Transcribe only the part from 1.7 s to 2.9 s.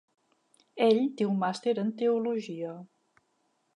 en Teologia.